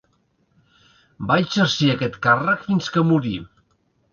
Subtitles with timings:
[1.31, 3.37] Va exercir aquest càrrec fins que morí.